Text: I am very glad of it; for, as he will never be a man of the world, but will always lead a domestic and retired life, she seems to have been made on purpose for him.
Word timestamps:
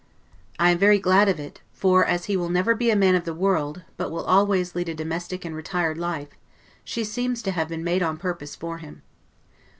I 0.57 0.71
am 0.71 0.79
very 0.79 0.97
glad 0.97 1.29
of 1.29 1.39
it; 1.39 1.61
for, 1.73 2.03
as 2.03 2.25
he 2.25 2.35
will 2.35 2.49
never 2.49 2.73
be 2.73 2.89
a 2.89 2.95
man 2.95 3.13
of 3.13 3.23
the 3.23 3.35
world, 3.35 3.83
but 3.97 4.09
will 4.09 4.25
always 4.25 4.73
lead 4.73 4.89
a 4.89 4.95
domestic 4.95 5.45
and 5.45 5.55
retired 5.55 5.99
life, 5.99 6.29
she 6.83 7.03
seems 7.03 7.43
to 7.43 7.51
have 7.51 7.69
been 7.69 7.83
made 7.83 8.01
on 8.01 8.17
purpose 8.17 8.55
for 8.55 8.79
him. 8.79 9.03